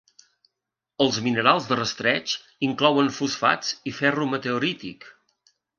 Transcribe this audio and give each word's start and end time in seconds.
Els 1.05 1.19
minerals 1.25 1.67
de 1.73 1.77
rastreig 1.81 2.35
inclouen 2.71 3.15
fosfats 3.21 3.73
i 3.93 3.99
ferro 4.03 4.31
meteorític. 4.35 5.13